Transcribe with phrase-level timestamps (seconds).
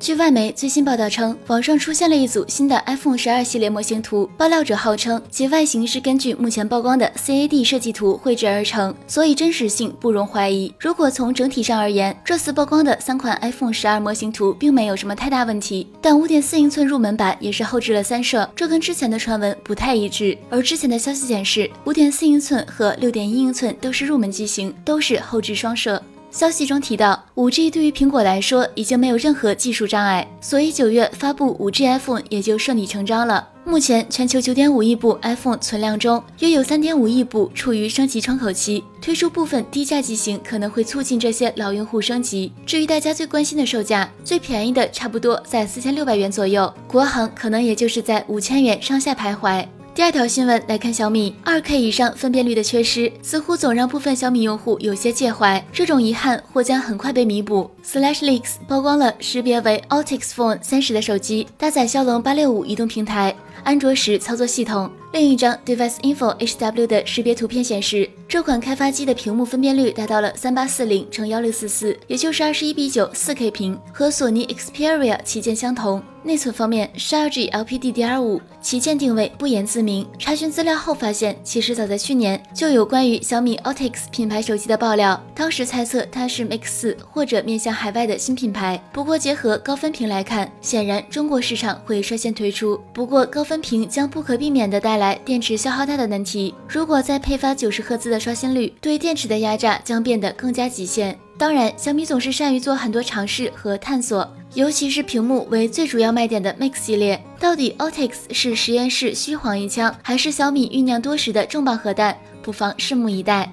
[0.00, 4.28] 据外媒最新报道称，网上出现了一组新的 iPhone 十二系列模型图。
[4.36, 10.72] 爆料者号称，其外形是根据目前曝光的 CAD 设计图绘制而成，所以真实性不容怀疑。
[10.78, 15.86] 如果从整体上而言，这次曝光的三款 iPhone 十二模型图并没有什么太大问题。
[16.02, 20.36] 但五点四英寸入门版也是后置了三摄，这跟之前的传闻不太一致。
[20.50, 26.02] 而之前的消息显示，五点四英寸和六点一英寸都是入门机型，都是后置双摄。
[26.34, 33.50] 消息中提到，5G 对于苹果来说已经没有任何技术障碍，所以九月发布 5G iPhone 也就顺理成章了。
[33.64, 42.52] 目前，全球9.5亿部 iPhone 存量中，约有3.5亿部处于升级窗口期，推出部分低价机型可能会促进这些老用户升级。
[42.66, 49.64] 至于大家最关心的售价，最便宜的差不多在4600元左右，国行可能也就是在5000元上下徘徊。
[49.94, 55.64] 第二条新闻来看，小米二 K 以上分辨率的缺失，似乎总让部分小米用户有些介怀。
[55.72, 57.70] 这种遗憾或将很快被弥补。
[57.84, 63.32] SlashLeaks 曝光了识别为 Altix Phone 三十的手机，搭载骁龙八六五移动平台。
[63.62, 64.90] 安卓十操作系统。
[65.14, 76.02] 另一张 Device Info HW 的识别图片显示，这款开发机的屏幕分辨率达到了三八四零乘幺六四四，也就是二十一比九四 K 屏，和索尼 Xperia 旗舰相同。
[76.24, 80.06] 内存方面是二 G LPDDR5，旗舰定位不言自明。
[80.18, 88.82] 查询资料后发现，其实早在去年就有关于小米 Otix 品牌手机的爆料，当时猜测它是 Mix 四或者面向海外的新品牌。
[88.90, 92.80] 不过结合高分屏来看，显然中国市场会率先推出。
[92.94, 96.54] 不过高分屏将不可避免的带来来电池消耗大的难题。
[96.66, 101.18] 如果再配发九十赫兹的刷新率，对电池的压榨将变得更加极限。
[101.36, 107.22] 当然，小米总是善于做很多尝试和探索，尤其是屏幕为最主要卖点的 Mix 系列。
[107.38, 112.16] 到底 o t i x 是实验室虚晃一枪，还是小米酝酿多时的重磅核弹？
[112.42, 113.52] 不妨拭目以待。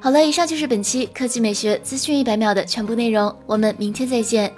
[0.00, 4.52] 好了，以上就是本期科技美学资讯一百秒的全部内容，我们明天再见。